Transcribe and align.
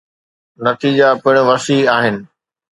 نتيجا 0.65 1.09
پڻ 1.23 1.35
وسيع 1.49 1.81
آهن 1.97 2.15